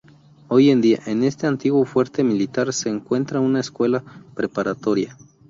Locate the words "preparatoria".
4.33-5.15